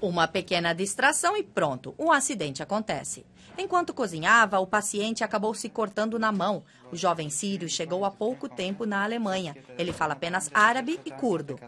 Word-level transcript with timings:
Uma 0.00 0.28
pequena 0.28 0.72
distração 0.72 1.36
e 1.36 1.42
pronto, 1.42 1.94
um 1.98 2.12
acidente 2.12 2.62
acontece. 2.62 3.26
Enquanto 3.56 3.92
cozinhava, 3.92 4.60
o 4.60 4.66
paciente 4.66 5.24
acabou 5.24 5.52
se 5.52 5.68
cortando 5.68 6.18
na 6.18 6.30
mão. 6.30 6.62
O 6.92 6.96
jovem 6.96 7.28
sírio 7.28 7.68
chegou 7.68 8.04
há 8.04 8.10
pouco 8.10 8.48
tempo 8.48 8.86
na 8.86 9.02
Alemanha. 9.02 9.56
Ele 9.76 9.92
fala 9.92 10.12
apenas 10.12 10.48
árabe 10.54 11.00
e 11.04 11.10
curdo. 11.10 11.58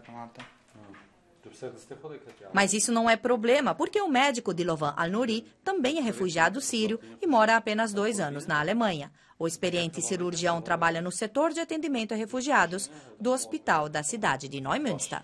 Mas 2.53 2.71
isso 2.71 2.93
não 2.93 3.09
é 3.09 3.17
problema, 3.17 3.75
porque 3.75 4.01
o 4.01 4.07
médico 4.07 4.53
Dilovan 4.53 4.93
Al-Nouri 4.95 5.45
também 5.63 5.97
é 5.97 6.01
refugiado 6.01 6.61
sírio 6.61 6.99
e 7.21 7.27
mora 7.27 7.55
há 7.55 7.57
apenas 7.57 7.91
dois 7.91 8.19
anos 8.21 8.45
na 8.45 8.59
Alemanha. 8.59 9.11
O 9.37 9.47
experiente 9.47 10.01
cirurgião 10.01 10.61
trabalha 10.61 11.01
no 11.01 11.11
setor 11.11 11.51
de 11.51 11.59
atendimento 11.59 12.13
a 12.13 12.17
refugiados 12.17 12.89
do 13.19 13.31
hospital 13.31 13.89
da 13.89 14.03
cidade 14.03 14.47
de 14.47 14.61
Neumünster. 14.61 15.23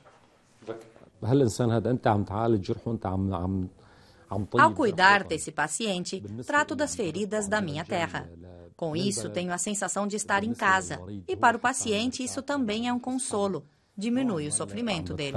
Ao 4.30 4.74
cuidar 4.74 5.24
desse 5.24 5.52
paciente, 5.52 6.22
trato 6.46 6.76
das 6.76 6.96
feridas 6.96 7.48
da 7.48 7.62
minha 7.62 7.86
terra. 7.86 8.30
Com 8.76 8.96
isso, 8.96 9.30
tenho 9.30 9.54
a 9.54 9.58
sensação 9.58 10.06
de 10.06 10.16
estar 10.16 10.44
em 10.44 10.54
casa. 10.54 11.00
E 11.28 11.36
para 11.36 11.58
o 11.58 11.60
paciente, 11.60 12.24
isso 12.24 12.42
também 12.42 12.88
é 12.88 12.94
um 12.94 13.00
consolo. 13.00 13.66
Diminui 13.98 14.48
o 14.48 14.52
sofrimento 14.52 15.16
dele. 15.16 15.36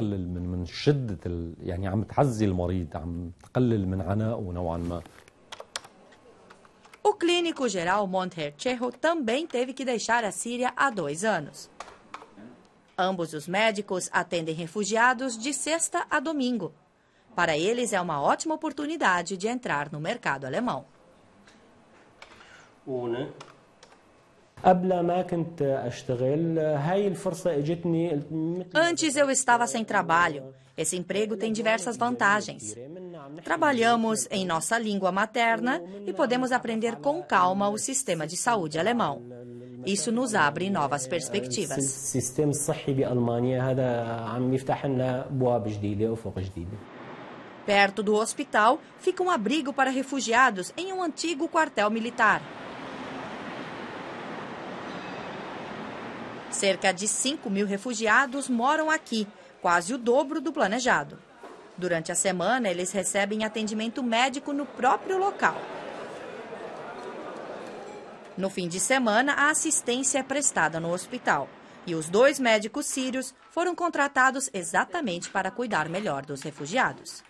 O 7.03 7.15
clínico 7.15 7.67
geral 7.67 8.07
Monter 8.07 8.53
Cheho 8.59 8.93
também 8.93 9.47
teve 9.47 9.73
que 9.73 9.85
deixar 9.87 10.25
a 10.25 10.31
Síria 10.31 10.75
há 10.77 10.91
dois 10.91 11.25
anos. 11.25 11.71
Ambos 13.01 13.33
os 13.33 13.49
médicos 13.49 14.11
atendem 14.13 14.55
refugiados 14.55 15.39
de 15.39 15.55
sexta 15.55 16.07
a 16.11 16.21
domingo. 16.21 16.75
Para 17.35 17.57
eles, 17.57 17.95
é 17.95 18.01
uma 18.01 18.21
ótima 18.21 18.55
oportunidade 18.55 19.39
de 19.39 19.49
entrar 19.49 19.91
no 19.91 19.99
mercado 19.99 20.45
alemão. 20.45 20.85
Antes 28.75 29.17
eu 29.17 29.31
estava 29.31 29.67
sem 29.67 29.83
trabalho. 29.83 30.55
Esse 30.77 30.95
emprego 30.95 31.39
tem 31.39 31.51
diversas 31.55 31.97
vantagens. 31.97 32.77
Trabalhamos 33.43 34.29
em 34.31 34.45
nossa 34.45 34.79
língua 34.79 35.11
materna 35.11 35.83
e 36.07 36.13
podemos 36.13 36.53
aprender 36.53 36.97
com 36.97 37.23
calma 37.23 37.71
o 37.71 37.79
sistema 37.79 38.27
de 38.27 38.37
saúde 38.37 38.79
alemão. 38.79 39.40
Isso 39.87 40.13
nos 40.13 40.35
abre 40.35 40.69
novas 40.69 41.07
perspectivas. 41.07 41.85
Perto 47.65 48.03
do 48.03 48.15
hospital 48.15 48.81
fica 48.99 49.23
um 49.23 49.31
abrigo 49.31 49.73
para 49.73 49.91
refugiados 49.91 50.73
em 50.77 50.93
um 50.93 51.03
antigo 51.03 51.49
quartel 51.49 51.91
militar. 51.91 52.43
Cerca 56.51 56.93
de 56.93 57.07
5 57.07 57.49
mil 57.49 57.67
refugiados 57.67 58.49
moram 58.49 58.91
aqui, 58.91 59.27
quase 59.63 59.95
o 59.95 59.99
dobro 59.99 60.41
do 60.41 60.53
planejado. 60.53 61.19
Durante 61.79 62.13
a 62.13 62.15
semana, 62.15 62.69
eles 62.69 62.93
recebem 62.93 63.45
atendimento 63.45 64.03
médico 64.03 64.53
no 64.53 64.67
próprio 64.67 65.17
local. 65.17 65.57
No 68.41 68.49
fim 68.49 68.69
de 68.69 68.81
semana, 68.81 69.35
a 69.35 69.51
assistência 69.51 70.19
é 70.19 70.23
prestada 70.23 70.81
no 70.81 70.91
hospital. 70.91 71.47
E 71.87 71.95
os 71.95 72.09
dois 72.09 72.41
médicos 72.41 72.87
sírios 72.87 73.35
foram 73.51 73.75
contratados 73.75 74.49
exatamente 74.55 75.29
para 75.29 75.51
cuidar 75.51 75.91
melhor 75.91 76.25
dos 76.25 76.41
refugiados. 76.41 77.23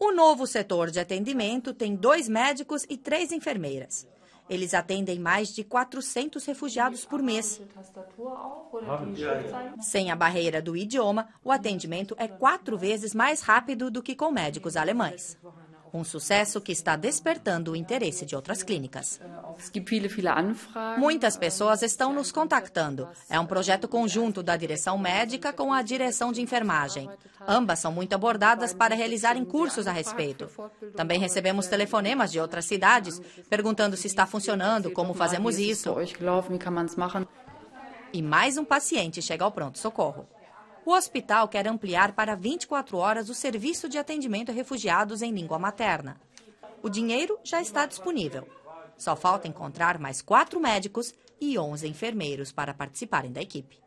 O 0.00 0.10
novo 0.10 0.48
setor 0.48 0.90
de 0.90 0.98
atendimento 0.98 1.72
tem 1.72 1.94
dois 1.94 2.28
médicos 2.28 2.84
e 2.90 2.96
três 2.96 3.30
enfermeiras. 3.30 4.04
Eles 4.50 4.74
atendem 4.74 5.20
mais 5.20 5.54
de 5.54 5.62
400 5.62 6.44
refugiados 6.44 7.04
por 7.04 7.22
mês. 7.22 7.62
Sem 9.80 10.10
a 10.10 10.16
barreira 10.16 10.60
do 10.60 10.76
idioma, 10.76 11.28
o 11.44 11.52
atendimento 11.52 12.16
é 12.18 12.26
quatro 12.26 12.76
vezes 12.76 13.14
mais 13.14 13.42
rápido 13.42 13.92
do 13.92 14.02
que 14.02 14.16
com 14.16 14.32
médicos 14.32 14.76
alemães. 14.76 15.38
Um 15.92 16.04
sucesso 16.04 16.60
que 16.60 16.72
está 16.72 16.96
despertando 16.96 17.72
o 17.72 17.76
interesse 17.76 18.24
de 18.24 18.34
outras 18.34 18.62
clínicas. 18.62 19.20
Muitas 20.96 21.36
pessoas 21.36 21.82
estão 21.82 22.12
nos 22.14 22.32
contactando. 22.32 23.08
É 23.28 23.38
um 23.38 23.44
projeto 23.44 23.86
conjunto 23.86 24.42
da 24.42 24.56
direção 24.56 24.96
médica 24.96 25.52
com 25.52 25.72
a 25.72 25.82
direção 25.82 26.32
de 26.32 26.40
enfermagem. 26.40 27.10
Ambas 27.46 27.80
são 27.80 27.92
muito 27.92 28.14
abordadas 28.14 28.72
para 28.72 28.94
realizarem 28.94 29.44
cursos 29.44 29.86
a 29.86 29.92
respeito. 29.92 30.48
Também 30.96 31.18
recebemos 31.18 31.66
telefonemas 31.66 32.32
de 32.32 32.40
outras 32.40 32.64
cidades 32.64 33.20
perguntando 33.50 33.96
se 33.96 34.06
está 34.06 34.24
funcionando, 34.24 34.90
como 34.90 35.12
fazemos 35.12 35.58
isso. 35.58 35.94
E 38.12 38.22
mais 38.22 38.56
um 38.56 38.64
paciente 38.64 39.20
chega 39.20 39.44
ao 39.44 39.52
pronto-socorro. 39.52 40.26
O 40.84 40.92
hospital 40.92 41.46
quer 41.46 41.68
ampliar 41.68 42.12
para 42.12 42.34
24 42.34 42.96
horas 42.96 43.28
o 43.28 43.34
serviço 43.34 43.88
de 43.88 43.98
atendimento 43.98 44.50
a 44.50 44.54
refugiados 44.54 45.22
em 45.22 45.30
língua 45.30 45.56
materna. 45.56 46.20
O 46.82 46.88
dinheiro 46.88 47.38
já 47.44 47.62
está 47.62 47.86
disponível. 47.86 48.48
Só 48.96 49.14
falta 49.14 49.46
encontrar 49.46 49.98
mais 49.98 50.20
quatro 50.20 50.58
médicos 50.58 51.14
e 51.40 51.56
11 51.56 51.86
enfermeiros 51.86 52.50
para 52.50 52.74
participarem 52.74 53.32
da 53.32 53.40
equipe. 53.40 53.80